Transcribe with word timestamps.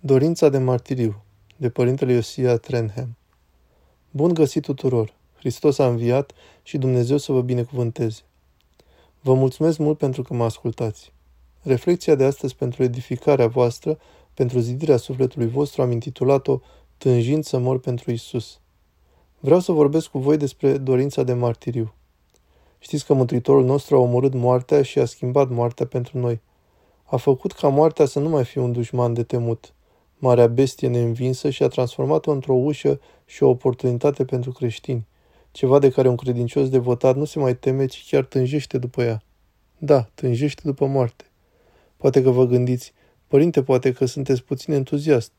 Dorința 0.00 0.48
de 0.48 0.58
martiriu, 0.58 1.22
de 1.56 1.70
Părintele 1.70 2.12
Iosia 2.12 2.56
Trenham. 2.56 3.16
Bun 4.10 4.34
găsit 4.34 4.62
tuturor! 4.62 5.14
Hristos 5.38 5.78
a 5.78 5.86
înviat 5.86 6.32
și 6.62 6.78
Dumnezeu 6.78 7.16
să 7.16 7.32
vă 7.32 7.40
binecuvânteze. 7.42 8.20
Vă 9.20 9.34
mulțumesc 9.34 9.78
mult 9.78 9.98
pentru 9.98 10.22
că 10.22 10.34
mă 10.34 10.44
ascultați. 10.44 11.12
Reflecția 11.62 12.14
de 12.14 12.24
astăzi 12.24 12.54
pentru 12.54 12.82
edificarea 12.82 13.46
voastră, 13.46 13.98
pentru 14.34 14.58
zidirea 14.58 14.96
sufletului 14.96 15.48
vostru, 15.48 15.82
am 15.82 15.90
intitulat-o 15.90 16.60
Tânjind 16.98 17.44
să 17.44 17.58
mor 17.58 17.80
pentru 17.80 18.10
Isus. 18.10 18.60
Vreau 19.38 19.60
să 19.60 19.72
vorbesc 19.72 20.08
cu 20.08 20.18
voi 20.18 20.36
despre 20.36 20.76
dorința 20.76 21.22
de 21.22 21.32
martiriu. 21.32 21.94
Știți 22.78 23.06
că 23.06 23.14
Mântuitorul 23.14 23.64
nostru 23.64 23.96
a 23.96 23.98
omorât 23.98 24.34
moartea 24.34 24.82
și 24.82 24.98
a 24.98 25.04
schimbat 25.04 25.48
moartea 25.48 25.86
pentru 25.86 26.18
noi. 26.18 26.40
A 27.04 27.16
făcut 27.16 27.52
ca 27.52 27.68
moartea 27.68 28.04
să 28.04 28.18
nu 28.18 28.28
mai 28.28 28.44
fie 28.44 28.60
un 28.60 28.72
dușman 28.72 29.14
de 29.14 29.22
temut, 29.22 29.72
marea 30.18 30.46
bestie 30.46 30.88
neînvinsă 30.88 31.50
și 31.50 31.62
a 31.62 31.68
transformat-o 31.68 32.30
într-o 32.30 32.54
ușă 32.54 33.00
și 33.24 33.42
o 33.42 33.48
oportunitate 33.48 34.24
pentru 34.24 34.52
creștini, 34.52 35.06
ceva 35.50 35.78
de 35.78 35.90
care 35.90 36.08
un 36.08 36.16
credincios 36.16 36.68
devotat 36.68 37.16
nu 37.16 37.24
se 37.24 37.38
mai 37.38 37.56
teme, 37.56 37.86
ci 37.86 38.06
chiar 38.10 38.24
tânjește 38.24 38.78
după 38.78 39.02
ea. 39.02 39.22
Da, 39.78 40.08
tânjește 40.14 40.62
după 40.64 40.86
moarte. 40.86 41.24
Poate 41.96 42.22
că 42.22 42.30
vă 42.30 42.46
gândiți, 42.46 42.92
părinte, 43.26 43.62
poate 43.62 43.92
că 43.92 44.04
sunteți 44.04 44.42
puțin 44.42 44.72
entuziast. 44.72 45.32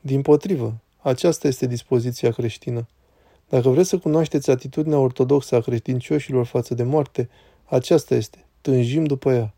Din 0.00 0.22
potrivă, 0.22 0.74
aceasta 1.00 1.48
este 1.48 1.66
dispoziția 1.66 2.30
creștină. 2.30 2.86
Dacă 3.48 3.68
vreți 3.68 3.88
să 3.88 3.98
cunoașteți 3.98 4.50
atitudinea 4.50 4.98
ortodoxă 4.98 5.54
a 5.54 5.60
credincioșilor 5.60 6.46
față 6.46 6.74
de 6.74 6.82
moarte, 6.82 7.28
aceasta 7.64 8.14
este, 8.14 8.46
tânjim 8.60 9.04
după 9.04 9.32
ea. 9.32 9.54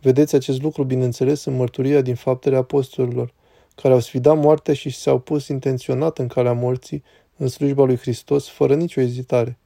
Vedeți 0.00 0.34
acest 0.34 0.62
lucru, 0.62 0.84
bineînțeles, 0.84 1.44
în 1.44 1.56
mărturia 1.56 2.00
din 2.00 2.14
faptele 2.14 2.56
apostolilor, 2.56 3.32
care 3.74 3.94
au 3.94 4.00
sfidat 4.00 4.36
moartea 4.36 4.74
și 4.74 4.90
s-au 4.90 5.18
pus 5.18 5.48
intenționat 5.48 6.18
în 6.18 6.26
calea 6.26 6.52
morții, 6.52 7.02
în 7.36 7.48
slujba 7.48 7.84
lui 7.84 7.96
Hristos, 7.96 8.48
fără 8.48 8.74
nicio 8.74 9.00
ezitare. 9.00 9.58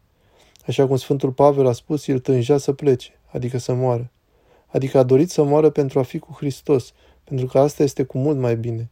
Așa 0.66 0.86
cum 0.86 0.96
Sfântul 0.96 1.32
Pavel 1.32 1.66
a 1.66 1.72
spus, 1.72 2.06
el 2.06 2.18
tângea 2.18 2.58
să 2.58 2.72
plece, 2.72 3.20
adică 3.26 3.58
să 3.58 3.74
moară. 3.74 4.10
Adică 4.66 4.98
a 4.98 5.02
dorit 5.02 5.30
să 5.30 5.42
moară 5.42 5.70
pentru 5.70 5.98
a 5.98 6.02
fi 6.02 6.18
cu 6.18 6.32
Hristos, 6.36 6.92
pentru 7.24 7.46
că 7.46 7.58
asta 7.58 7.82
este 7.82 8.02
cu 8.02 8.18
mult 8.18 8.38
mai 8.38 8.56
bine. 8.56 8.90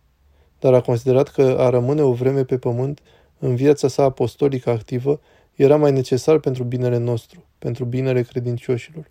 Dar 0.59 0.75
a 0.75 0.81
considerat 0.81 1.29
că 1.29 1.57
a 1.59 1.69
rămâne 1.69 2.03
o 2.03 2.13
vreme 2.13 2.45
pe 2.45 2.59
pământ, 2.59 3.01
în 3.39 3.55
viața 3.55 3.89
sa 3.89 4.03
apostolică 4.03 4.71
activă, 4.71 5.21
era 5.55 5.77
mai 5.77 5.93
necesar 5.93 6.39
pentru 6.39 6.65
binele 6.65 6.97
nostru, 6.97 7.45
pentru 7.59 7.85
binele 7.85 8.23
credincioșilor. 8.23 9.11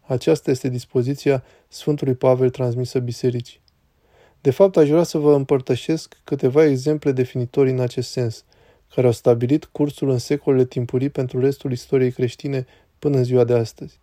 Aceasta 0.00 0.50
este 0.50 0.68
dispoziția 0.68 1.44
Sfântului 1.68 2.14
Pavel 2.14 2.50
transmisă 2.50 2.98
bisericii. 2.98 3.60
De 4.40 4.50
fapt, 4.50 4.76
aș 4.76 4.88
vrea 4.88 5.02
să 5.02 5.18
vă 5.18 5.34
împărtășesc 5.34 6.16
câteva 6.24 6.64
exemple 6.64 7.12
definitorii 7.12 7.72
în 7.72 7.80
acest 7.80 8.10
sens, 8.10 8.44
care 8.94 9.06
au 9.06 9.12
stabilit 9.12 9.64
cursul 9.64 10.10
în 10.10 10.18
secolele 10.18 10.64
timpurii 10.64 11.08
pentru 11.08 11.40
restul 11.40 11.72
istoriei 11.72 12.12
creștine 12.12 12.66
până 12.98 13.16
în 13.16 13.24
ziua 13.24 13.44
de 13.44 13.54
astăzi. 13.54 13.98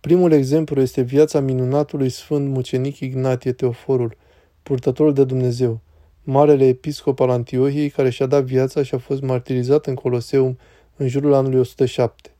Primul 0.00 0.32
exemplu 0.32 0.80
este 0.80 1.00
viața 1.00 1.40
minunatului 1.40 2.08
sfânt 2.08 2.48
mucenic 2.48 2.98
Ignatie 2.98 3.52
Teoforul, 3.52 4.16
purtătorul 4.62 5.12
de 5.12 5.24
Dumnezeu, 5.24 5.80
marele 6.22 6.66
episcop 6.66 7.20
al 7.20 7.30
Antiohiei 7.30 7.90
care 7.90 8.10
și-a 8.10 8.26
dat 8.26 8.44
viața 8.44 8.82
și 8.82 8.94
a 8.94 8.98
fost 8.98 9.22
martirizat 9.22 9.86
în 9.86 9.94
Coloseum 9.94 10.58
în 10.96 11.08
jurul 11.08 11.34
anului 11.34 11.58
107. 11.58 12.30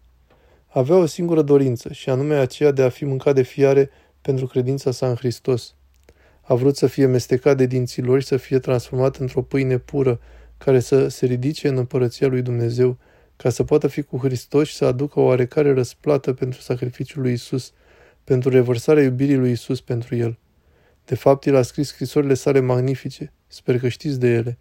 Avea 0.66 0.96
o 0.96 1.06
singură 1.06 1.42
dorință, 1.42 1.92
și 1.92 2.10
anume 2.10 2.34
aceea 2.34 2.70
de 2.70 2.82
a 2.82 2.88
fi 2.88 3.04
mâncat 3.04 3.34
de 3.34 3.42
fiare 3.42 3.90
pentru 4.20 4.46
credința 4.46 4.90
sa 4.90 5.08
în 5.08 5.14
Hristos. 5.14 5.74
A 6.48 6.54
vrut 6.54 6.76
să 6.76 6.86
fie 6.86 7.06
mestecat 7.06 7.56
de 7.56 7.66
dinții 7.66 8.02
lor 8.02 8.20
și 8.20 8.26
să 8.26 8.36
fie 8.36 8.58
transformat 8.58 9.16
într-o 9.16 9.42
pâine 9.42 9.78
pură, 9.78 10.20
care 10.58 10.80
să 10.80 11.08
se 11.08 11.26
ridice 11.26 11.68
în 11.68 11.76
împărăția 11.76 12.26
lui 12.26 12.42
Dumnezeu, 12.42 12.98
ca 13.36 13.50
să 13.50 13.64
poată 13.64 13.86
fi 13.86 14.02
cu 14.02 14.16
Hristos 14.16 14.68
și 14.68 14.74
să 14.74 14.84
aducă 14.84 15.20
o 15.20 15.22
oarecare 15.22 15.72
răsplată 15.72 16.32
pentru 16.32 16.60
sacrificiul 16.60 17.22
lui 17.22 17.32
Isus, 17.32 17.72
pentru 18.24 18.50
revărsarea 18.50 19.02
iubirii 19.02 19.36
lui 19.36 19.50
Isus 19.50 19.80
pentru 19.80 20.16
el. 20.16 20.38
De 21.04 21.14
fapt, 21.14 21.46
el 21.46 21.56
a 21.56 21.62
scris 21.62 21.88
scrisorile 21.88 22.34
sale 22.34 22.60
magnifice. 22.60 23.32
Sper 23.46 23.78
că 23.78 23.88
știți 23.88 24.20
de 24.20 24.28
ele. 24.28 24.58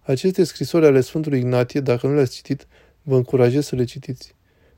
Aceste 0.00 0.44
scrisori 0.44 0.86
ale 0.86 1.00
Sfântului 1.00 1.38
Ignatie, 1.38 1.80
dacă 1.80 2.06
nu 2.06 2.14
le-ați 2.14 2.34
citit, 2.34 2.66
vă 3.02 3.16
încurajez 3.16 3.66
să 3.66 3.76
le 3.76 3.84
citiți. 3.84 4.34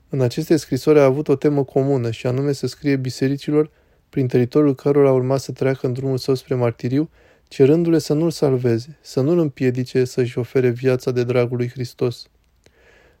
În 0.09 0.21
aceste 0.21 0.55
scrisori 0.55 0.99
a 0.99 1.03
avut 1.03 1.27
o 1.27 1.35
temă 1.35 1.63
comună 1.63 2.11
și 2.11 2.27
anume 2.27 2.51
să 2.51 2.67
scrie 2.67 2.95
bisericilor 2.95 3.71
prin 4.11 4.27
teritoriul 4.27 4.75
cărora 4.75 5.11
urma 5.11 5.37
să 5.37 5.51
treacă 5.51 5.87
în 5.87 5.93
drumul 5.93 6.17
său 6.17 6.35
spre 6.35 6.55
martiriu, 6.55 7.09
cerându-le 7.47 7.97
să 7.97 8.13
nu-l 8.13 8.31
salveze, 8.31 8.97
să 9.01 9.21
nu-l 9.21 9.39
împiedice 9.39 10.03
să-și 10.03 10.37
ofere 10.37 10.69
viața 10.69 11.11
de 11.11 11.23
dragul 11.23 11.57
lui 11.57 11.69
Hristos. 11.69 12.27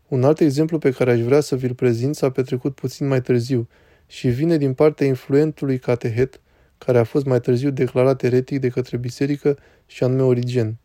Un 0.07 0.23
alt 0.23 0.39
exemplu 0.39 0.77
pe 0.77 0.91
care 0.91 1.11
aș 1.11 1.19
vrea 1.19 1.39
să 1.39 1.55
vi-l 1.55 1.73
prezint 1.73 2.15
s-a 2.15 2.29
petrecut 2.29 2.75
puțin 2.75 3.07
mai 3.07 3.21
târziu 3.21 3.67
și 4.07 4.29
vine 4.29 4.57
din 4.57 4.73
partea 4.73 5.07
influentului 5.07 5.79
catehet, 5.79 6.39
care 6.77 6.97
a 6.97 7.03
fost 7.03 7.25
mai 7.25 7.39
târziu 7.39 7.69
declarat 7.69 8.23
eretic 8.23 8.59
de 8.59 8.69
către 8.69 8.97
biserică 8.97 9.57
și 9.85 10.03
anume 10.03 10.21
Origen. 10.21 10.77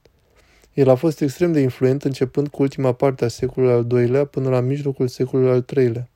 El 0.73 0.89
a 0.89 0.95
fost 0.95 1.21
extrem 1.21 1.53
de 1.53 1.61
influent 1.61 2.05
începând 2.05 2.49
cu 2.49 2.63
ultima 2.63 2.93
parte 2.93 3.25
a 3.25 3.29
secolului 3.29 3.75
al 3.75 4.01
II-lea 4.01 4.25
până 4.25 4.49
la 4.49 4.61
mijlocul 4.61 5.09
secolului 5.09 5.53
al 5.53 5.65
III-lea. 5.77 6.09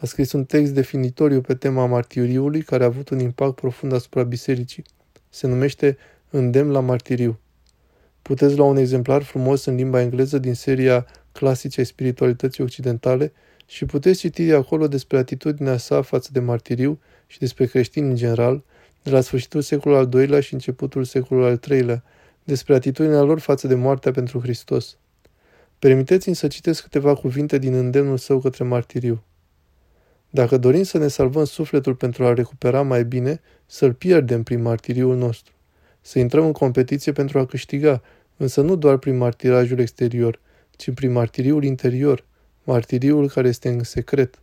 A 0.00 0.06
scris 0.06 0.32
un 0.32 0.44
text 0.44 0.72
definitoriu 0.72 1.40
pe 1.40 1.54
tema 1.54 1.86
martiriului 1.86 2.62
care 2.62 2.82
a 2.82 2.86
avut 2.86 3.08
un 3.08 3.18
impact 3.18 3.54
profund 3.54 3.92
asupra 3.92 4.22
bisericii. 4.22 4.84
Se 5.28 5.46
numește 5.46 5.96
Îndemn 6.30 6.70
la 6.70 6.80
martiriu. 6.80 7.38
Puteți 8.22 8.56
lua 8.56 8.66
un 8.66 8.76
exemplar 8.76 9.22
frumos 9.22 9.64
în 9.64 9.74
limba 9.74 10.00
engleză 10.00 10.38
din 10.38 10.54
seria 10.54 11.06
clasice 11.32 11.80
ai 11.80 11.86
spiritualității 11.86 12.62
occidentale 12.62 13.32
și 13.66 13.84
puteți 13.84 14.18
citi 14.18 14.52
acolo 14.52 14.88
despre 14.88 15.18
atitudinea 15.18 15.76
sa 15.76 16.02
față 16.02 16.28
de 16.32 16.40
martiriu 16.40 17.00
și 17.26 17.38
despre 17.38 17.66
creștini 17.66 18.08
în 18.08 18.16
general, 18.16 18.64
de 19.02 19.10
la 19.10 19.20
sfârșitul 19.20 19.60
secolului 19.60 20.04
al 20.04 20.20
II-lea 20.20 20.40
și 20.40 20.52
începutul 20.54 21.04
secolului 21.04 21.48
al 21.50 21.60
III-lea, 21.70 22.02
despre 22.44 22.74
atitudinea 22.74 23.22
lor 23.22 23.38
față 23.38 23.66
de 23.66 23.74
moartea 23.74 24.12
pentru 24.12 24.40
Hristos. 24.40 24.96
Permiteți-mi 25.78 26.34
să 26.34 26.46
citesc 26.46 26.82
câteva 26.82 27.14
cuvinte 27.14 27.58
din 27.58 27.74
îndemnul 27.74 28.16
său 28.16 28.40
către 28.40 28.64
martiriu. 28.64 29.22
Dacă 30.30 30.56
dorim 30.56 30.82
să 30.82 30.98
ne 30.98 31.08
salvăm 31.08 31.44
sufletul 31.44 31.94
pentru 31.94 32.24
a 32.24 32.34
recupera 32.34 32.82
mai 32.82 33.04
bine, 33.04 33.40
să-l 33.66 33.92
pierdem 33.92 34.42
prin 34.42 34.62
martiriul 34.62 35.16
nostru. 35.16 35.52
Să 36.00 36.18
intrăm 36.18 36.44
în 36.44 36.52
competiție 36.52 37.12
pentru 37.12 37.38
a 37.38 37.46
câștiga, 37.46 38.02
însă 38.36 38.60
nu 38.60 38.76
doar 38.76 38.96
prin 38.96 39.16
martirajul 39.16 39.78
exterior, 39.78 40.40
ci 40.76 40.90
prin 40.94 41.12
martiriul 41.12 41.64
interior, 41.64 42.24
martiriul 42.64 43.28
care 43.28 43.48
este 43.48 43.68
în 43.68 43.82
secret. 43.82 44.38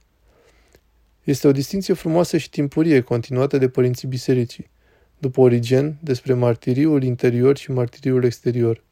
Este 1.23 1.47
o 1.47 1.51
distinție 1.51 1.93
frumoasă 1.93 2.37
și 2.37 2.49
timpurie 2.49 3.01
continuată 3.01 3.57
de 3.57 3.69
părinții 3.69 4.07
bisericii, 4.07 4.69
după 5.17 5.41
Origen, 5.41 5.97
despre 5.99 6.33
martiriul 6.33 7.03
interior 7.03 7.57
și 7.57 7.71
martiriul 7.71 8.23
exterior. 8.23 8.83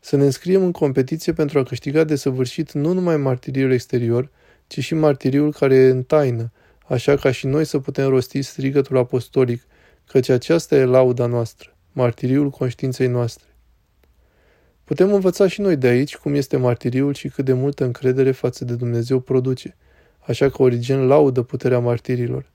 Să 0.00 0.16
ne 0.16 0.24
înscriem 0.24 0.62
în 0.62 0.72
competiție 0.72 1.32
pentru 1.32 1.58
a 1.58 1.62
câștiga 1.62 2.04
de 2.04 2.16
săvârșit 2.16 2.72
nu 2.72 2.92
numai 2.92 3.16
martiriul 3.16 3.72
exterior, 3.72 4.30
ci 4.66 4.78
și 4.80 4.94
martiriul 4.94 5.52
care 5.52 5.74
e 5.74 5.90
în 5.90 6.02
taină, 6.02 6.52
așa 6.88 7.16
ca 7.16 7.30
și 7.30 7.46
noi 7.46 7.64
să 7.64 7.78
putem 7.78 8.08
rosti 8.08 8.42
strigătul 8.42 8.96
apostolic, 8.96 9.62
căci 10.06 10.28
aceasta 10.28 10.76
e 10.76 10.84
lauda 10.84 11.26
noastră, 11.26 11.76
martiriul 11.92 12.50
conștiinței 12.50 13.06
noastre. 13.06 13.46
Putem 14.84 15.12
învăța 15.12 15.48
și 15.48 15.60
noi 15.60 15.76
de 15.76 15.86
aici 15.86 16.16
cum 16.16 16.34
este 16.34 16.56
martiriul 16.56 17.14
și 17.14 17.28
cât 17.28 17.44
de 17.44 17.52
multă 17.52 17.84
încredere 17.84 18.30
față 18.30 18.64
de 18.64 18.74
Dumnezeu 18.74 19.20
produce, 19.20 19.76
așa 20.18 20.48
că 20.48 20.62
Origen 20.62 21.06
laudă 21.06 21.42
puterea 21.42 21.78
martirilor. 21.78 22.50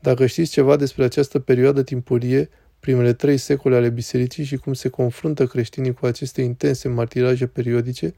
Dacă 0.00 0.26
știți 0.26 0.50
ceva 0.50 0.76
despre 0.76 1.04
această 1.04 1.38
perioadă 1.38 1.82
timpurie, 1.82 2.48
primele 2.80 3.12
trei 3.12 3.36
secole 3.36 3.76
ale 3.76 3.88
bisericii 3.88 4.44
și 4.44 4.56
cum 4.56 4.72
se 4.72 4.88
confruntă 4.88 5.46
creștinii 5.46 5.94
cu 5.94 6.06
aceste 6.06 6.42
intense 6.42 6.88
martiraje 6.88 7.46
periodice, 7.46 8.14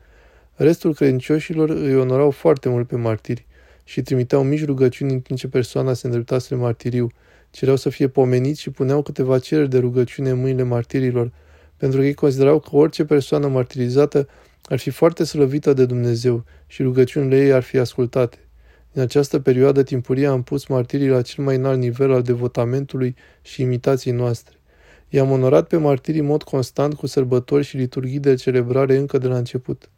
restul 0.62 0.94
credincioșilor 0.94 1.68
îi 1.68 1.96
onorau 1.96 2.30
foarte 2.30 2.68
mult 2.68 2.86
pe 2.86 2.96
martiri 2.96 3.46
și 3.84 4.02
trimiteau 4.02 4.42
mici 4.42 4.64
rugăciuni 4.64 5.12
în 5.12 5.20
timp 5.20 5.38
ce 5.38 5.48
persoana 5.48 5.92
se 5.92 6.06
îndrepta 6.06 6.38
spre 6.38 6.56
martiriu, 6.56 7.10
cereau 7.50 7.76
să 7.76 7.88
fie 7.88 8.08
pomeniți 8.08 8.60
și 8.60 8.70
puneau 8.70 9.02
câteva 9.02 9.38
cereri 9.38 9.68
de 9.68 9.78
rugăciune 9.78 10.30
în 10.30 10.40
mâinile 10.40 10.62
martirilor, 10.62 11.32
pentru 11.76 11.98
că 11.98 12.06
ei 12.06 12.14
considerau 12.14 12.60
că 12.60 12.76
orice 12.76 13.04
persoană 13.04 13.48
martirizată 13.48 14.28
ar 14.64 14.78
fi 14.78 14.90
foarte 14.90 15.24
slăvită 15.24 15.72
de 15.72 15.86
Dumnezeu 15.86 16.44
și 16.66 16.82
rugăciunile 16.82 17.44
ei 17.44 17.52
ar 17.52 17.62
fi 17.62 17.78
ascultate. 17.78 18.38
În 18.92 19.02
această 19.02 19.40
perioadă 19.40 19.82
timpurie 19.82 20.26
am 20.26 20.42
pus 20.42 20.66
martirii 20.66 21.08
la 21.08 21.22
cel 21.22 21.44
mai 21.44 21.56
înalt 21.56 21.78
nivel 21.78 22.12
al 22.12 22.22
devotamentului 22.22 23.14
și 23.42 23.62
imitației 23.62 24.14
noastre. 24.14 24.54
I-am 25.08 25.30
onorat 25.30 25.66
pe 25.66 25.76
martirii 25.76 26.20
în 26.20 26.26
mod 26.26 26.42
constant 26.42 26.94
cu 26.94 27.06
sărbători 27.06 27.64
și 27.64 27.76
liturghii 27.76 28.18
de 28.18 28.34
celebrare 28.34 28.96
încă 28.96 29.18
de 29.18 29.26
la 29.26 29.36
început. 29.36 29.90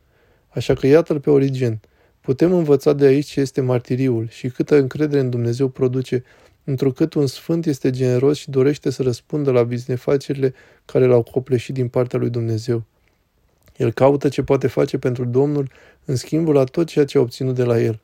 Așa 0.54 0.74
că 0.74 0.86
iată-l 0.86 1.20
pe 1.20 1.30
Origen. 1.30 1.80
Putem 2.20 2.52
învăța 2.52 2.92
de 2.92 3.04
aici 3.04 3.26
ce 3.26 3.40
este 3.40 3.60
martiriul 3.60 4.28
și 4.28 4.48
câtă 4.48 4.76
încredere 4.76 5.20
în 5.20 5.30
Dumnezeu 5.30 5.68
produce, 5.68 6.24
întrucât 6.64 7.14
un 7.14 7.26
sfânt 7.26 7.66
este 7.66 7.90
generos 7.90 8.38
și 8.38 8.50
dorește 8.50 8.90
să 8.90 9.02
răspundă 9.02 9.50
la 9.50 9.62
binefacerile 9.62 10.54
care 10.84 11.06
l-au 11.06 11.22
copleșit 11.22 11.74
din 11.74 11.88
partea 11.88 12.18
lui 12.18 12.30
Dumnezeu. 12.30 12.84
El 13.76 13.92
caută 13.92 14.28
ce 14.28 14.42
poate 14.42 14.66
face 14.66 14.98
pentru 14.98 15.24
Domnul 15.24 15.70
în 16.04 16.16
schimbul 16.16 16.54
la 16.54 16.64
tot 16.64 16.86
ceea 16.86 17.04
ce 17.04 17.18
a 17.18 17.20
obținut 17.20 17.54
de 17.54 17.64
la 17.64 17.80
el. 17.80 18.00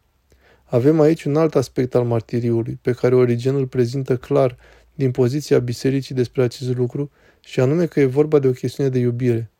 Avem 0.65 1.01
aici 1.01 1.25
un 1.25 1.37
alt 1.37 1.55
aspect 1.55 1.95
al 1.95 2.05
martiriului, 2.05 2.79
pe 2.83 2.93
care 2.93 3.15
Origenul 3.15 3.67
prezintă 3.67 4.17
clar 4.17 4.57
din 4.95 5.11
poziția 5.11 5.59
bisericii 5.59 6.15
despre 6.15 6.43
acest 6.43 6.77
lucru, 6.77 7.11
și 7.41 7.61
anume 7.61 7.87
că 7.87 8.01
e 8.01 8.05
vorba 8.05 8.39
de 8.39 8.49
o 8.49 8.53
chestiune 8.53 8.89
de 8.89 8.99
iubire. 8.99 9.51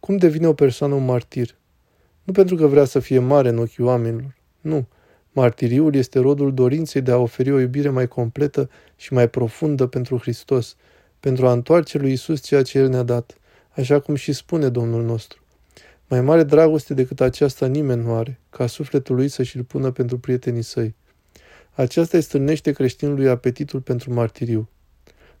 Cum 0.00 0.16
devine 0.16 0.46
o 0.46 0.52
persoană 0.52 0.94
un 0.94 1.04
martir? 1.04 1.56
Nu 2.26 2.32
pentru 2.32 2.56
că 2.56 2.66
vrea 2.66 2.84
să 2.84 2.98
fie 2.98 3.18
mare 3.18 3.48
în 3.48 3.58
ochii 3.58 3.84
oamenilor. 3.84 4.36
Nu. 4.60 4.86
Martiriul 5.32 5.94
este 5.94 6.18
rodul 6.18 6.54
dorinței 6.54 7.00
de 7.00 7.10
a 7.10 7.16
oferi 7.16 7.52
o 7.52 7.60
iubire 7.60 7.88
mai 7.88 8.08
completă 8.08 8.70
și 8.96 9.12
mai 9.12 9.28
profundă 9.28 9.86
pentru 9.86 10.18
Hristos, 10.18 10.76
pentru 11.20 11.46
a 11.46 11.52
întoarce 11.52 11.98
lui 11.98 12.12
Isus 12.12 12.40
ceea 12.40 12.62
ce 12.62 12.78
El 12.78 12.88
ne-a 12.88 13.02
dat, 13.02 13.38
așa 13.70 14.00
cum 14.00 14.14
și 14.14 14.32
spune 14.32 14.68
Domnul 14.68 15.04
nostru. 15.04 15.40
Mai 16.08 16.20
mare 16.20 16.42
dragoste 16.42 16.94
decât 16.94 17.20
aceasta 17.20 17.66
nimeni 17.66 18.02
nu 18.02 18.14
are, 18.14 18.40
ca 18.50 18.66
sufletul 18.66 19.14
lui 19.16 19.28
să-și-l 19.28 19.62
pună 19.62 19.90
pentru 19.90 20.18
prietenii 20.18 20.62
săi. 20.62 20.94
Aceasta 21.72 22.16
îi 22.16 22.22
stârnește 22.22 22.72
creștinului 22.72 23.28
apetitul 23.28 23.80
pentru 23.80 24.12
martiriu. 24.12 24.68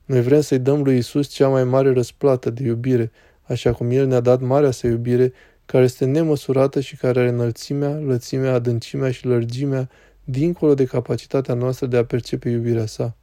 Noi 0.04 0.22
vrem 0.22 0.40
să-i 0.40 0.58
dăm 0.58 0.82
lui 0.82 0.96
Isus 0.96 1.28
cea 1.28 1.48
mai 1.48 1.64
mare 1.64 1.92
răsplată 1.92 2.50
de 2.50 2.62
iubire, 2.62 3.10
așa 3.42 3.72
cum 3.72 3.90
El 3.90 4.06
ne-a 4.06 4.20
dat 4.20 4.40
marea 4.40 4.70
sa 4.70 4.86
iubire, 4.86 5.32
care 5.66 5.84
este 5.84 6.04
nemăsurată 6.04 6.80
și 6.80 6.96
care 6.96 7.20
are 7.20 7.28
înălțimea, 7.28 7.90
lățimea, 7.90 8.52
adâncimea 8.52 9.10
și 9.10 9.26
lărgimea, 9.26 9.88
dincolo 10.24 10.74
de 10.74 10.84
capacitatea 10.84 11.54
noastră 11.54 11.86
de 11.86 11.96
a 11.96 12.04
percepe 12.04 12.48
iubirea 12.48 12.86
sa. 12.86 13.16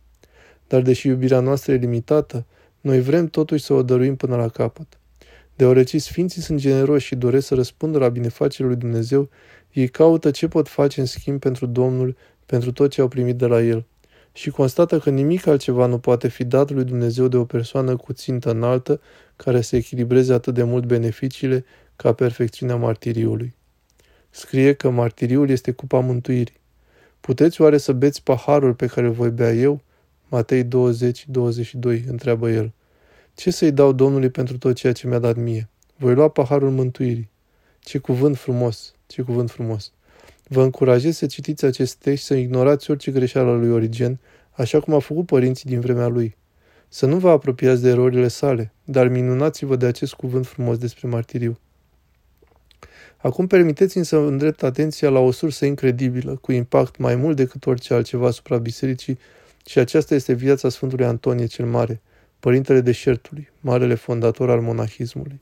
Dar 0.68 0.82
deși 0.82 1.08
iubirea 1.08 1.40
noastră 1.40 1.72
e 1.72 1.76
limitată, 1.76 2.46
noi 2.82 3.02
vrem 3.02 3.28
totuși 3.28 3.64
să 3.64 3.74
o 3.74 3.84
dăruim 3.84 4.16
până 4.16 4.36
la 4.36 4.48
capăt. 4.48 4.88
Deoarece 5.56 5.98
Sfinții 5.98 6.42
sunt 6.42 6.60
generoși 6.60 7.06
și 7.06 7.16
doresc 7.16 7.48
să 7.48 7.56
răspundă 7.56 7.98
la 7.98 8.10
binefacerea 8.10 8.68
lui 8.68 8.80
Dumnezeu, 8.80 9.30
ei 9.72 9.88
caută 9.88 10.32
ce 10.32 10.48
pot 10.48 10.68
face 10.68 11.00
în 11.00 11.06
schimb 11.06 11.40
pentru 11.40 11.66
Domnul, 11.66 12.16
pentru 12.46 12.72
tot 12.72 12.92
ce 12.92 13.02
au 13.02 13.08
primit 13.08 13.36
de 13.36 13.46
la 13.46 13.62
El. 13.62 13.86
Și 14.34 14.50
constată 14.50 15.00
că 15.00 15.10
nimic 15.10 15.48
altceva 15.48 15.86
nu 15.86 15.98
poate 15.98 16.28
fi 16.28 16.44
dat 16.44 16.72
lui 16.72 16.84
Dumnezeu 16.84 17.28
de 17.28 17.38
o 17.38 17.46
persoană 17.46 17.96
cu 17.96 18.14
țintă 18.14 18.52
înaltă, 18.52 19.02
care 19.36 19.62
să 19.62 19.76
echilibreze 19.76 20.34
atât 20.34 20.54
de 20.54 20.64
mult 20.64 20.86
beneficiile 20.86 21.66
ca 21.96 22.14
perfecțiunea 22.14 22.76
martiriului. 22.76 23.56
Scrie 24.30 24.74
că 24.74 24.90
martiriul 24.90 25.50
este 25.50 25.72
cupa 25.72 26.00
mântuirii. 26.00 26.62
Puteți 27.20 27.62
oare 27.62 27.78
să 27.78 27.94
beți 27.94 28.24
paharul 28.24 28.74
pe 28.74 28.86
care 28.86 29.06
îl 29.06 29.12
voi 29.12 29.30
bea 29.30 29.54
eu? 29.54 29.82
Matei 30.28 30.64
20, 30.64 31.26
22, 31.28 32.04
întreabă 32.08 32.50
el. 32.50 32.74
Ce 33.34 33.52
să-i 33.52 33.72
dau 33.72 33.92
Domnului 33.92 34.30
pentru 34.30 34.58
tot 34.58 34.76
ceea 34.76 34.94
ce 34.94 35.08
mi-a 35.08 35.20
dat 35.20 35.36
mie? 35.36 35.70
Voi 35.98 36.14
lua 36.14 36.28
paharul 36.28 36.72
mântuirii. 36.72 37.30
Ce 37.80 37.98
cuvânt 37.98 38.38
frumos, 38.38 38.94
ce 39.08 39.22
cuvânt 39.22 39.52
frumos. 39.52 39.92
Vă 40.48 40.64
încurajez 40.64 41.16
să 41.18 41.26
citiți 41.26 41.66
acest 41.66 41.96
text, 41.96 42.26
să 42.26 42.34
ignorați 42.34 42.92
orice 42.92 43.12
greșeală 43.12 43.56
lui 43.56 43.70
Origen, 43.70 44.20
așa 44.52 44.80
cum 44.80 44.94
a 44.94 45.00
făcut 45.00 45.26
părinții 45.26 45.70
din 45.70 45.80
vremea 45.80 46.08
lui. 46.08 46.36
Să 46.88 47.06
nu 47.06 47.18
vă 47.18 47.30
apropiați 47.30 47.82
de 47.82 47.90
erorile 47.90 48.28
sale, 48.28 48.74
dar 48.84 49.08
minunați-vă 49.08 49.76
de 49.76 49.86
acest 49.86 50.14
cuvânt 50.14 50.48
frumos 50.48 50.78
despre 50.78 51.08
martiriu. 51.08 51.60
Acum 53.24 53.48
permiteți-mi 53.48 54.06
să 54.06 54.16
îndrept 54.16 54.64
atenția 54.64 55.10
la 55.10 55.20
o 55.20 55.32
sursă 55.32 55.66
incredibilă, 55.66 56.36
cu 56.36 56.52
impact 56.52 56.98
mai 56.98 57.16
mult 57.16 57.36
decât 57.36 57.66
orice 57.66 57.94
altceva 57.94 58.28
asupra 58.28 58.58
bisericii, 58.58 59.20
și 59.66 59.80
aceasta 59.80 60.16
este 60.16 60.34
viața 60.34 60.70
Sfântului 60.70 61.06
Antonie 61.06 61.46
cel 61.46 61.66
Mare, 61.66 62.02
părintele 62.40 62.82
deșertului, 62.82 63.52
marele 63.60 63.94
fondator 63.94 64.50
al 64.50 64.62
monahismului. 64.62 65.42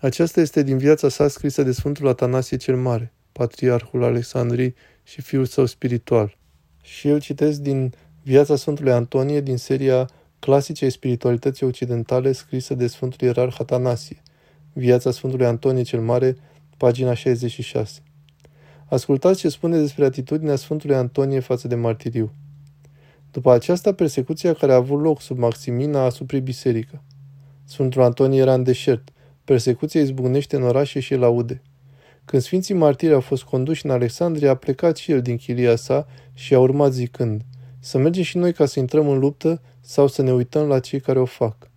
Aceasta 0.00 0.40
este 0.40 0.62
din 0.62 0.78
viața 0.78 1.08
sa 1.08 1.28
scrisă 1.28 1.62
de 1.62 1.72
Sfântul 1.72 2.08
Atanasie 2.08 2.56
cel 2.56 2.76
Mare, 2.76 3.12
patriarhul 3.32 4.04
Alexandrii 4.04 4.74
și 5.02 5.20
fiul 5.22 5.44
său 5.44 5.66
spiritual. 5.66 6.36
Și 6.82 7.08
eu 7.08 7.18
citesc 7.18 7.58
din 7.58 7.92
viața 8.22 8.56
Sfântului 8.56 8.92
Antonie 8.92 9.40
din 9.40 9.56
seria 9.56 10.08
Clasice 10.38 10.88
spiritualității 10.88 11.66
occidentale 11.66 12.32
scrisă 12.32 12.74
de 12.74 12.86
Sfântul 12.86 13.26
Ierarh 13.26 13.56
Atanasie, 13.58 14.22
viața 14.72 15.10
Sfântului 15.10 15.46
Antonie 15.46 15.82
cel 15.82 16.00
Mare, 16.00 16.36
pagina 16.80 17.14
66. 17.14 18.00
Ascultați 18.86 19.40
ce 19.40 19.48
spune 19.48 19.78
despre 19.78 20.04
atitudinea 20.04 20.56
Sfântului 20.56 20.96
Antonie 20.96 21.40
față 21.40 21.68
de 21.68 21.74
martiriu. 21.74 22.32
După 23.30 23.52
aceasta, 23.52 23.94
persecuția 23.94 24.52
care 24.52 24.72
a 24.72 24.74
avut 24.74 25.00
loc 25.00 25.20
sub 25.20 25.38
Maximina 25.38 26.00
a 26.00 26.04
asuprit 26.04 26.42
biserică. 26.42 27.02
Sfântul 27.64 28.02
Antonie 28.02 28.40
era 28.40 28.54
în 28.54 28.62
deșert. 28.62 29.08
Persecuția 29.44 30.00
izbucnește 30.00 30.56
în 30.56 30.62
orașe 30.62 31.00
și 31.00 31.14
laude. 31.14 31.62
Când 32.24 32.42
Sfinții 32.42 32.74
Martiri 32.74 33.12
au 33.12 33.20
fost 33.20 33.42
conduși 33.42 33.84
în 33.86 33.90
Alexandria, 33.90 34.50
a 34.50 34.54
plecat 34.54 34.96
și 34.96 35.10
el 35.10 35.22
din 35.22 35.36
chilia 35.36 35.76
sa 35.76 36.06
și 36.34 36.54
a 36.54 36.58
urmat 36.58 36.92
zicând, 36.92 37.42
să 37.78 37.98
mergem 37.98 38.22
și 38.22 38.36
noi 38.36 38.52
ca 38.52 38.66
să 38.66 38.78
intrăm 38.78 39.08
în 39.08 39.18
luptă 39.18 39.62
sau 39.80 40.06
să 40.06 40.22
ne 40.22 40.32
uităm 40.32 40.66
la 40.66 40.80
cei 40.80 41.00
care 41.00 41.18
o 41.18 41.24
fac. 41.24 41.70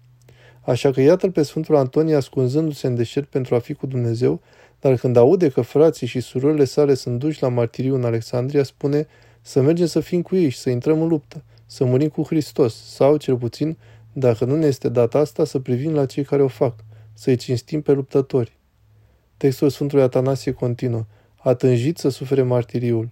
Așa 0.65 0.91
că 0.91 1.01
iată-l 1.01 1.31
pe 1.31 1.43
Sfântul 1.43 1.75
Antonie 1.75 2.15
ascunzându-se 2.15 2.87
în 2.87 2.95
deșert 2.95 3.29
pentru 3.29 3.55
a 3.55 3.59
fi 3.59 3.73
cu 3.73 3.85
Dumnezeu, 3.85 4.41
dar 4.83 4.95
când 4.95 5.15
aude 5.15 5.49
că 5.49 5.61
frații 5.61 6.07
și 6.07 6.19
surorile 6.19 6.63
sale 6.63 6.93
sunt 6.93 7.19
duși 7.19 7.41
la 7.41 7.47
martiriu 7.47 7.95
în 7.95 8.03
Alexandria, 8.03 8.63
spune 8.63 9.07
să 9.41 9.61
mergem 9.61 9.85
să 9.85 9.99
fim 9.99 10.21
cu 10.21 10.35
ei 10.35 10.49
și 10.49 10.57
să 10.57 10.69
intrăm 10.69 11.01
în 11.01 11.07
luptă, 11.07 11.43
să 11.65 11.85
murim 11.85 12.09
cu 12.09 12.23
Hristos, 12.23 12.75
sau, 12.93 13.17
cel 13.17 13.37
puțin, 13.37 13.77
dacă 14.13 14.45
nu 14.45 14.55
ne 14.55 14.65
este 14.65 14.89
dat 14.89 15.15
asta, 15.15 15.45
să 15.45 15.59
privim 15.59 15.93
la 15.93 16.05
cei 16.05 16.23
care 16.23 16.41
o 16.41 16.47
fac, 16.47 16.75
să-i 17.13 17.35
cinstim 17.35 17.81
pe 17.81 17.91
luptători. 17.91 18.57
Textul 19.37 19.69
Sfântului 19.69 20.03
Atanasie 20.03 20.51
continuă, 20.51 21.05
a 21.37 21.53
tânjit 21.53 21.97
să 21.97 22.09
sufere 22.09 22.41
martiriul, 22.41 23.09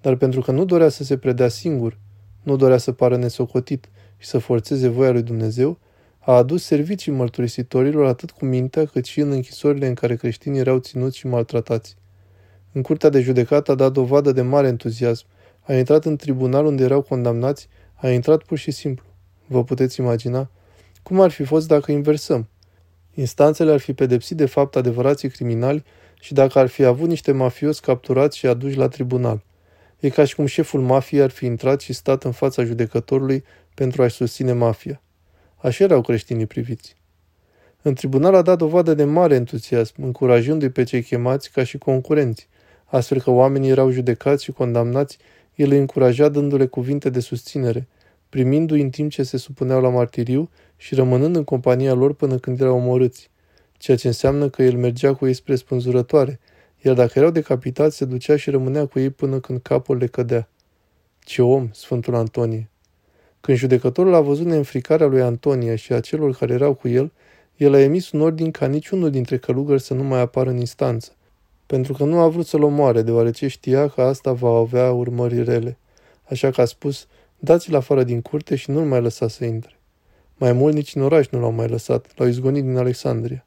dar 0.00 0.14
pentru 0.14 0.40
că 0.40 0.50
nu 0.50 0.64
dorea 0.64 0.88
să 0.88 1.04
se 1.04 1.16
predea 1.16 1.48
singur, 1.48 1.98
nu 2.42 2.56
dorea 2.56 2.78
să 2.78 2.92
pară 2.92 3.16
nesocotit 3.16 3.90
și 4.16 4.28
să 4.28 4.38
forțeze 4.38 4.88
voia 4.88 5.10
lui 5.10 5.22
Dumnezeu, 5.22 5.78
a 6.24 6.32
adus 6.32 6.64
servicii 6.64 7.12
mărturisitorilor 7.12 8.06
atât 8.06 8.30
cu 8.30 8.44
mintea 8.44 8.84
cât 8.84 9.04
și 9.04 9.20
în 9.20 9.30
închisorile 9.30 9.86
în 9.86 9.94
care 9.94 10.16
creștinii 10.16 10.60
erau 10.60 10.78
ținuți 10.78 11.18
și 11.18 11.26
maltratați. 11.26 11.96
În 12.72 12.82
curtea 12.82 13.08
de 13.08 13.20
judecată 13.20 13.70
a 13.70 13.74
dat 13.74 13.92
dovadă 13.92 14.32
de 14.32 14.42
mare 14.42 14.66
entuziasm, 14.66 15.26
a 15.60 15.74
intrat 15.74 16.04
în 16.04 16.16
tribunal 16.16 16.66
unde 16.66 16.82
erau 16.82 17.02
condamnați, 17.02 17.68
a 17.94 18.08
intrat 18.08 18.42
pur 18.42 18.58
și 18.58 18.70
simplu. 18.70 19.04
Vă 19.46 19.64
puteți 19.64 20.00
imagina? 20.00 20.50
Cum 21.02 21.20
ar 21.20 21.30
fi 21.30 21.44
fost 21.44 21.68
dacă 21.68 21.92
inversăm? 21.92 22.48
Instanțele 23.14 23.72
ar 23.72 23.80
fi 23.80 23.92
pedepsit 23.92 24.36
de 24.36 24.46
fapt 24.46 24.76
adevărații 24.76 25.30
criminali 25.30 25.84
și 26.20 26.32
dacă 26.32 26.58
ar 26.58 26.66
fi 26.66 26.84
avut 26.84 27.08
niște 27.08 27.32
mafioți 27.32 27.82
capturați 27.82 28.38
și 28.38 28.46
aduși 28.46 28.76
la 28.76 28.88
tribunal. 28.88 29.44
E 29.98 30.08
ca 30.08 30.24
și 30.24 30.34
cum 30.34 30.46
șeful 30.46 30.80
mafiei 30.80 31.22
ar 31.22 31.30
fi 31.30 31.44
intrat 31.44 31.80
și 31.80 31.92
stat 31.92 32.24
în 32.24 32.32
fața 32.32 32.64
judecătorului 32.64 33.44
pentru 33.74 34.02
a-și 34.02 34.16
susține 34.16 34.52
mafia. 34.52 35.02
Așa 35.62 35.84
erau 35.84 36.00
creștinii 36.00 36.46
priviți. 36.46 36.96
În 37.82 37.94
tribunal 37.94 38.34
a 38.34 38.42
dat 38.42 38.58
dovadă 38.58 38.94
de 38.94 39.04
mare 39.04 39.34
entuziasm, 39.34 40.02
încurajându-i 40.02 40.70
pe 40.70 40.82
cei 40.82 41.02
chemați 41.02 41.50
ca 41.50 41.64
și 41.64 41.78
concurenți, 41.78 42.48
astfel 42.84 43.20
că 43.20 43.30
oamenii 43.30 43.70
erau 43.70 43.90
judecați 43.90 44.44
și 44.44 44.52
condamnați, 44.52 45.18
el 45.54 45.70
îi 45.70 45.78
încuraja 45.78 46.28
dându-le 46.28 46.66
cuvinte 46.66 47.10
de 47.10 47.20
susținere, 47.20 47.88
primindu-i 48.28 48.80
în 48.80 48.90
timp 48.90 49.10
ce 49.10 49.22
se 49.22 49.36
supuneau 49.36 49.80
la 49.80 49.88
martiriu 49.88 50.50
și 50.76 50.94
rămânând 50.94 51.36
în 51.36 51.44
compania 51.44 51.92
lor 51.92 52.14
până 52.14 52.38
când 52.38 52.60
erau 52.60 52.76
omorâți, 52.76 53.30
ceea 53.72 53.96
ce 53.96 54.06
înseamnă 54.06 54.48
că 54.48 54.62
el 54.62 54.76
mergea 54.76 55.14
cu 55.14 55.26
ei 55.26 55.34
spre 55.34 55.54
spânzurătoare, 55.54 56.40
iar 56.82 56.94
dacă 56.94 57.18
erau 57.18 57.30
decapitați, 57.30 57.96
se 57.96 58.04
ducea 58.04 58.36
și 58.36 58.50
rămânea 58.50 58.86
cu 58.86 58.98
ei 58.98 59.10
până 59.10 59.40
când 59.40 59.62
capul 59.62 59.96
le 59.96 60.06
cădea. 60.06 60.48
Ce 61.18 61.42
om, 61.42 61.68
Sfântul 61.72 62.14
Antonie! 62.14 62.71
Când 63.42 63.58
judecătorul 63.58 64.14
a 64.14 64.20
văzut 64.20 64.46
neînfricarea 64.46 65.06
lui 65.06 65.22
Antonie 65.22 65.76
și 65.76 65.92
a 65.92 66.00
celor 66.00 66.36
care 66.36 66.52
erau 66.52 66.74
cu 66.74 66.88
el, 66.88 67.12
el 67.56 67.74
a 67.74 67.80
emis 67.80 68.10
un 68.10 68.20
ordin 68.20 68.50
ca 68.50 68.66
niciunul 68.66 69.10
dintre 69.10 69.36
călugări 69.38 69.80
să 69.80 69.94
nu 69.94 70.02
mai 70.02 70.20
apară 70.20 70.50
în 70.50 70.56
instanță, 70.56 71.12
pentru 71.66 71.92
că 71.92 72.04
nu 72.04 72.18
a 72.18 72.28
vrut 72.28 72.46
să-l 72.46 72.62
omoare, 72.62 73.02
deoarece 73.02 73.46
știa 73.46 73.88
că 73.88 74.02
asta 74.02 74.32
va 74.32 74.48
avea 74.48 74.92
urmări 74.92 75.44
rele. 75.44 75.78
Așa 76.30 76.50
că 76.50 76.60
a 76.60 76.64
spus, 76.64 77.06
dați-l 77.38 77.74
afară 77.74 78.04
din 78.04 78.20
curte 78.20 78.54
și 78.54 78.70
nu-l 78.70 78.84
mai 78.84 79.00
lăsa 79.00 79.28
să 79.28 79.44
intre. 79.44 79.78
Mai 80.36 80.52
mult 80.52 80.74
nici 80.74 80.94
în 80.94 81.02
oraș 81.02 81.26
nu 81.28 81.40
l-au 81.40 81.52
mai 81.52 81.68
lăsat, 81.68 82.06
l-au 82.16 82.28
izgonit 82.28 82.64
din 82.64 82.76
Alexandria. 82.76 83.46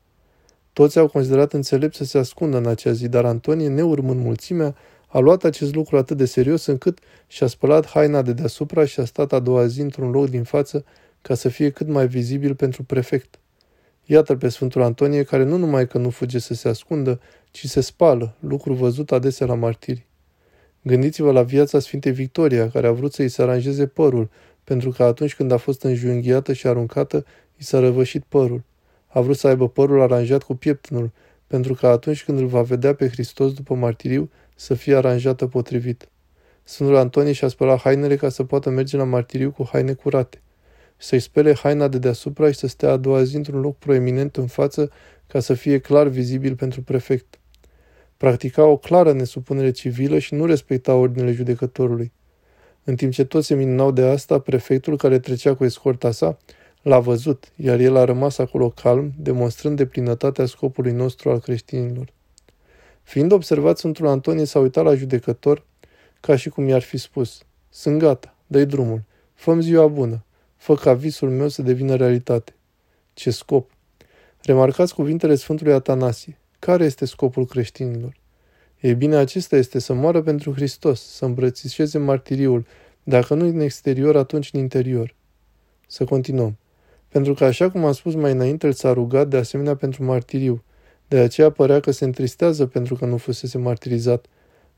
Toți 0.74 1.00
au 1.00 1.08
considerat 1.08 1.54
înțelept 1.54 1.96
să 1.96 2.04
se 2.04 2.18
ascundă 2.18 2.58
în 2.58 2.68
acea 2.68 2.92
zi, 2.92 3.08
dar 3.08 3.26
Antonie, 3.26 3.68
neurmând 3.68 4.24
mulțimea, 4.24 4.76
a 5.08 5.20
luat 5.20 5.44
acest 5.44 5.76
lucru 5.76 5.98
atât 5.98 6.18
de 6.18 6.26
serios 6.26 6.66
încât 6.66 7.00
și-a 7.28 7.48
spălat 7.48 7.86
haina 7.86 8.22
de 8.22 8.34
deasupra 8.34 8.86
și 8.86 9.00
a 9.00 9.06
stat 9.06 9.34
a 9.34 9.40
doua 9.40 9.66
zi 9.66 9.82
într-un 9.82 10.12
loc 10.12 10.30
din 10.30 10.44
față 10.44 10.86
ca 11.22 11.34
să 11.34 11.50
fie 11.50 11.70
cât 11.70 11.88
mai 11.88 12.08
vizibil 12.08 12.56
pentru 12.56 12.84
prefect. 12.84 13.40
Iată-l 14.06 14.38
pe 14.38 14.50
Sfântul 14.50 14.82
Antonie 14.82 15.24
care 15.24 15.44
nu 15.44 15.58
numai 15.58 15.88
că 15.88 15.98
nu 15.98 16.10
fuge 16.10 16.40
să 16.40 16.54
se 16.54 16.68
ascundă, 16.68 17.20
ci 17.52 17.68
se 17.68 17.82
spală, 17.82 18.36
lucru 18.40 18.74
văzut 18.74 19.12
adesea 19.12 19.48
la 19.48 19.56
martiri. 19.56 20.06
Gândiți-vă 20.82 21.32
la 21.32 21.44
viața 21.44 21.80
Sfintei 21.80 22.12
Victoria, 22.12 22.70
care 22.70 22.88
a 22.88 22.92
vrut 22.92 23.14
să-i 23.14 23.30
se 23.30 23.42
aranjeze 23.42 23.88
părul, 23.88 24.30
pentru 24.64 24.90
că 24.90 25.04
atunci 25.04 25.36
când 25.36 25.52
a 25.52 25.58
fost 25.58 25.84
înjunghiată 25.84 26.54
și 26.54 26.68
aruncată, 26.68 27.26
i 27.58 27.64
s-a 27.64 27.80
răvășit 27.80 28.24
părul. 28.24 28.64
A 29.08 29.22
vrut 29.22 29.38
să 29.38 29.48
aibă 29.48 29.70
părul 29.70 30.02
aranjat 30.02 30.44
cu 30.44 30.56
pieptnul, 30.56 31.12
pentru 31.48 31.74
că 31.74 31.88
atunci 31.88 32.24
când 32.24 32.40
îl 32.40 32.46
va 32.46 32.62
vedea 32.62 32.96
pe 32.96 33.10
Hristos 33.10 33.54
după 33.54 33.74
martiriu, 33.74 34.30
să 34.56 34.74
fie 34.74 34.96
aranjată 34.96 35.48
potrivit. 35.48 36.10
Sfântul 36.64 36.96
Antonie 36.96 37.32
și-a 37.32 37.48
spălat 37.48 37.80
hainele 37.80 38.16
ca 38.16 38.30
să 38.30 38.44
poată 38.44 38.70
merge 38.70 38.98
la 38.98 39.04
martiriu 39.04 39.52
cu 39.52 39.70
haine 39.72 39.94
curate, 39.94 40.42
să-i 40.98 41.20
spele 41.20 41.56
haina 41.56 41.88
de 41.88 41.98
deasupra 41.98 42.52
și 42.52 42.58
să 42.58 42.68
stea 42.68 42.92
a 42.92 42.98
doua 42.98 43.24
zi 43.24 43.36
într-un 43.36 43.60
loc 43.60 43.78
proeminent 43.78 44.38
în 44.38 44.48
față 44.48 44.92
ca 45.28 45.40
să 45.40 45.54
fie 45.54 45.80
clar 45.80 46.08
vizibil 46.08 46.56
pentru 46.56 46.82
prefect. 46.82 47.40
Practica 48.18 48.66
o 48.66 48.78
clară 48.78 49.14
nesupunere 49.14 49.72
civilă 49.72 50.20
și 50.20 50.34
nu 50.34 50.46
respecta 50.46 50.96
ordinele 50.96 51.32
judecătorului. 51.32 52.12
În 52.84 52.96
timp 52.96 53.12
ce 53.12 53.26
toți 53.26 53.48
se 53.48 53.56
minunau 53.56 53.92
de 53.92 54.02
asta, 54.02 54.40
prefectul 54.40 54.98
care 54.98 55.20
trecea 55.20 55.56
cu 55.56 55.64
escorta 55.64 56.12
sa 56.12 56.38
l-a 56.82 57.00
văzut, 57.00 57.52
iar 57.56 57.80
el 57.80 57.96
a 57.96 58.04
rămas 58.04 58.38
acolo 58.38 58.70
calm, 58.70 59.14
demonstrând 59.18 59.78
de 59.78 59.86
plinătatea 59.86 60.46
scopului 60.46 60.92
nostru 60.92 61.30
al 61.30 61.40
creștinilor. 61.40 62.14
Fiind 63.06 63.32
observat, 63.32 63.78
Sfântul 63.78 64.08
Antonie 64.08 64.46
s-a 64.46 64.60
uitat 64.60 64.84
la 64.84 64.96
judecător 64.96 65.66
ca 66.20 66.36
și 66.36 66.50
cum 66.50 66.68
i-ar 66.68 66.82
fi 66.82 66.98
spus, 66.98 67.44
Sunt 67.70 68.00
gata, 68.00 68.36
dă 68.48 68.66
drumul, 68.66 69.04
fă 69.34 69.58
ziua 69.60 69.88
bună, 69.88 70.24
fă 70.58 70.76
ca 70.76 70.94
visul 70.94 71.30
meu 71.30 71.48
să 71.48 71.62
devină 71.62 71.96
realitate. 71.96 72.56
Ce 73.14 73.32
scop! 73.32 73.70
Remarcați 74.42 74.94
cuvintele 74.94 75.36
Sfântului 75.36 75.74
Atanasie. 75.74 76.38
Care 76.60 76.84
este 76.86 77.06
scopul 77.06 77.46
creștinilor? 77.46 78.14
Ei 78.80 78.96
bine, 78.96 79.16
acesta 79.16 79.56
este 79.56 79.80
să 79.80 79.94
moară 79.94 80.22
pentru 80.22 80.54
Hristos, 80.54 81.02
să 81.02 81.26
îmbrățișeze 81.26 81.98
martiriul, 81.98 82.66
dacă 83.04 83.34
nu 83.34 83.46
în 83.46 83.60
exterior, 83.60 84.16
atunci 84.16 84.50
în 84.54 84.60
interior. 84.60 85.16
Să 85.88 86.04
continuăm. 86.04 86.58
Pentru 87.08 87.34
că, 87.34 87.46
așa 87.46 87.70
cum 87.70 87.86
am 87.86 87.94
spus 87.94 88.14
mai 88.16 88.32
înainte, 88.32 88.68
el 88.68 88.74
s-a 88.74 88.94
rugat 88.94 89.28
de 89.28 89.38
asemenea 89.38 89.76
pentru 89.76 90.04
martiriu. 90.04 90.64
De 91.08 91.18
aceea 91.18 91.50
părea 91.50 91.80
că 91.80 91.92
se 91.92 92.06
întristează 92.06 92.66
pentru 92.66 92.96
că 92.96 93.06
nu 93.06 93.18
fusese 93.18 93.58
martirizat. 93.58 94.26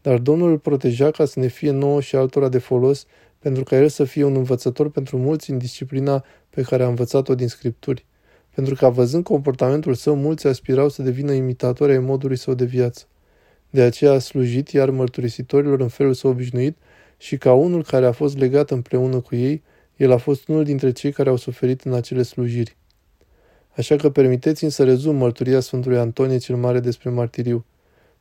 Dar 0.02 0.18
Domnul 0.18 0.50
îl 0.50 0.58
proteja 0.58 1.12
ca 1.12 1.26
să 1.26 1.40
ne 1.40 1.48
fie 1.48 1.72
nouă 1.72 2.02
și 2.02 2.16
altora 2.16 2.50
de 2.50 2.58
folos, 2.58 3.06
pentru 3.40 3.64
ca 3.64 3.76
el 3.78 3.90
să 3.90 4.04
fie 4.04 4.24
un 4.24 4.36
învățător 4.36 4.90
pentru 4.90 5.18
mulți 5.18 5.52
în 5.52 5.58
disciplina 5.58 6.24
pe 6.50 6.62
care 6.62 6.84
a 6.84 6.88
învățat-o 6.88 7.36
din 7.36 7.48
Scripturi. 7.48 8.06
Pentru 8.56 8.76
că, 8.76 8.90
văzând 8.90 9.24
comportamentul 9.24 9.94
său, 9.94 10.16
mulți 10.16 10.48
aspirau 10.48 10.90
să 10.90 11.02
devină 11.02 11.32
imitatori 11.32 11.92
ai 11.92 12.00
modului 12.00 12.38
său 12.38 12.54
de 12.54 12.66
viață. 12.66 13.06
De 13.70 13.82
aceea 13.82 14.12
a 14.12 14.20
slujit 14.20 14.70
iar 14.70 14.90
mărturisitorilor 14.90 15.80
în 15.80 15.88
felul 15.88 16.14
său 16.14 16.32
obișnuit 16.32 16.78
și 17.18 17.38
ca 17.38 17.54
unul 17.54 17.84
care 17.84 18.06
a 18.06 18.12
fost 18.12 18.38
legat 18.38 18.72
împreună 18.72 19.20
cu 19.20 19.36
ei, 19.36 19.64
el 19.96 20.12
a 20.12 20.18
fost 20.18 20.48
unul 20.48 20.64
dintre 20.64 20.92
cei 20.92 21.12
care 21.12 21.30
au 21.30 21.36
suferit 21.36 21.82
în 21.82 21.94
acele 21.94 22.22
slujiri. 22.22 22.78
Așa 23.78 23.96
că 23.96 24.10
permiteți-mi 24.10 24.72
să 24.72 24.84
rezum 24.84 25.16
mărturia 25.16 25.60
Sfântului 25.60 25.98
Antonie 25.98 26.38
cel 26.38 26.56
Mare 26.56 26.80
despre 26.80 27.10
martiriu. 27.10 27.66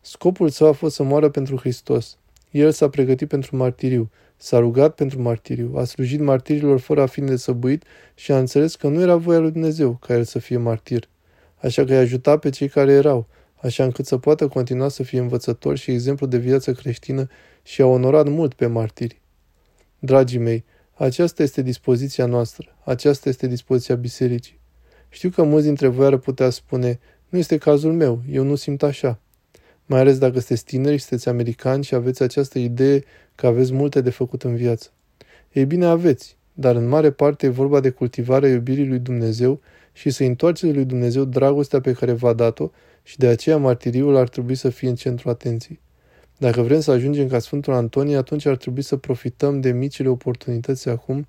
Scopul 0.01 0.49
său 0.49 0.69
a 0.69 0.73
fost 0.73 0.95
să 0.95 1.03
moară 1.03 1.29
pentru 1.29 1.57
Hristos. 1.57 2.19
El 2.51 2.71
s-a 2.71 2.89
pregătit 2.89 3.29
pentru 3.29 3.57
martiriu, 3.57 4.11
s-a 4.37 4.59
rugat 4.59 4.95
pentru 4.95 5.23
martiriu, 5.23 5.73
a 5.77 5.85
slujit 5.85 6.21
martirilor 6.21 6.79
fără 6.79 7.01
a 7.03 7.07
fi 7.07 7.21
nesăbuit 7.21 7.85
și 8.15 8.33
a 8.33 8.39
înțeles 8.39 8.75
că 8.75 8.89
nu 8.89 9.01
era 9.01 9.17
voia 9.17 9.39
lui 9.39 9.51
Dumnezeu 9.51 9.99
ca 10.01 10.15
el 10.15 10.25
să 10.25 10.39
fie 10.39 10.57
martir. 10.57 11.09
Așa 11.57 11.85
că 11.85 11.93
i-a 11.93 12.01
ajutat 12.01 12.41
pe 12.41 12.51
cei 12.51 12.69
care 12.69 12.93
erau, 12.93 13.27
așa 13.63 13.85
încât 13.85 14.07
să 14.07 14.19
poată 14.19 14.49
continua 14.49 14.89
să 14.89 15.03
fie 15.03 15.19
învățător 15.19 15.77
și 15.77 15.91
exemplu 15.91 16.27
de 16.27 16.39
viață 16.39 16.73
creștină 16.73 17.29
și 17.63 17.81
a 17.83 17.87
onorat 17.87 18.29
mult 18.29 18.55
pe 18.55 18.67
martiri. 18.67 19.21
Dragii 19.99 20.39
mei, 20.39 20.65
aceasta 20.95 21.43
este 21.43 21.63
dispoziția 21.63 22.27
noastră, 22.27 22.77
aceasta 22.85 23.29
este 23.29 23.47
dispoziția 23.47 23.95
bisericii. 23.95 24.65
Știu 25.17 25.31
că 25.31 25.43
mulți 25.43 25.67
dintre 25.67 25.87
voi 25.87 26.07
ar 26.07 26.17
putea 26.17 26.51
spune, 26.51 26.99
nu 27.29 27.39
este 27.39 27.59
cazul 27.59 27.93
meu, 27.93 28.23
eu 28.31 28.45
nu 28.45 28.55
simt 28.55 28.83
așa. 28.83 29.21
Mai 29.87 30.01
ales 30.01 30.19
dacă 30.19 30.39
sunteți 30.39 30.65
tineri 30.65 30.97
și 30.97 31.05
sunteți 31.05 31.29
americani 31.29 31.85
și 31.85 31.95
aveți 31.95 32.23
această 32.23 32.59
idee 32.59 33.05
că 33.35 33.47
aveți 33.47 33.73
multe 33.73 34.01
de 34.01 34.11
făcut 34.11 34.43
în 34.43 34.57
viață. 34.57 34.91
Ei 35.53 35.65
bine, 35.65 35.87
aveți, 35.87 36.37
dar 36.53 36.77
în 36.77 36.89
mare 36.89 37.11
parte 37.11 37.47
e 37.47 37.49
vorba 37.49 37.81
de 37.81 37.91
cultivarea 37.91 38.49
iubirii 38.49 38.87
lui 38.87 38.99
Dumnezeu 38.99 39.61
și 39.93 40.11
să 40.11 40.25
întoarceți 40.25 40.75
lui 40.75 40.85
Dumnezeu 40.85 41.25
dragostea 41.25 41.81
pe 41.81 41.93
care 41.93 42.13
v-a 42.13 42.33
dat-o 42.33 42.71
și 43.03 43.19
de 43.19 43.27
aceea 43.27 43.57
martiriul 43.57 44.17
ar 44.17 44.29
trebui 44.29 44.55
să 44.55 44.69
fie 44.69 44.89
în 44.89 44.95
centrul 44.95 45.31
atenției. 45.31 45.81
Dacă 46.39 46.63
vrem 46.63 46.81
să 46.81 46.91
ajungem 46.91 47.29
ca 47.29 47.39
Sfântul 47.39 47.73
Antonie, 47.73 48.17
atunci 48.17 48.47
ar 48.47 48.57
trebui 48.57 48.83
să 48.83 48.97
profităm 48.97 49.61
de 49.61 49.71
micile 49.71 50.09
oportunități 50.09 50.89
acum 50.89 51.27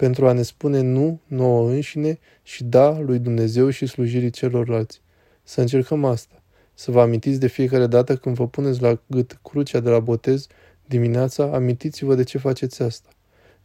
pentru 0.00 0.28
a 0.28 0.32
ne 0.32 0.42
spune 0.42 0.80
nu 0.80 1.20
nouă 1.26 1.70
înșine 1.70 2.18
și 2.42 2.64
da 2.64 2.98
lui 2.98 3.18
Dumnezeu 3.18 3.70
și 3.70 3.86
slujirii 3.86 4.30
celorlalți. 4.30 5.00
Să 5.42 5.60
încercăm 5.60 6.04
asta. 6.04 6.42
Să 6.74 6.90
vă 6.90 7.00
amintiți 7.00 7.40
de 7.40 7.46
fiecare 7.46 7.86
dată 7.86 8.16
când 8.16 8.36
vă 8.36 8.48
puneți 8.48 8.82
la 8.82 9.00
gât 9.06 9.38
crucea 9.42 9.80
de 9.80 9.90
la 9.90 9.98
botez 9.98 10.46
dimineața, 10.86 11.50
amintiți-vă 11.52 12.14
de 12.14 12.22
ce 12.22 12.38
faceți 12.38 12.82
asta. 12.82 13.08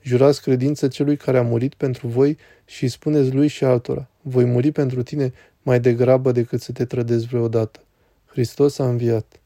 Jurați 0.01 0.41
credință 0.41 0.87
celui 0.87 1.17
care 1.17 1.37
a 1.37 1.41
murit 1.41 1.73
pentru 1.73 2.07
voi 2.07 2.37
și 2.65 2.83
îi 2.83 2.89
spuneți 2.89 3.33
lui 3.33 3.47
și 3.47 3.63
altora, 3.63 4.09
voi 4.21 4.45
muri 4.45 4.71
pentru 4.71 5.03
tine 5.03 5.33
mai 5.61 5.79
degrabă 5.79 6.31
decât 6.31 6.61
să 6.61 6.71
te 6.71 6.85
trădezi 6.85 7.27
vreodată. 7.27 7.79
Hristos 8.25 8.79
a 8.79 8.89
înviat. 8.89 9.39